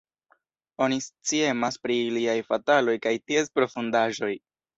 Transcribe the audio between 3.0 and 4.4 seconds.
kaj ties profundaĵoj.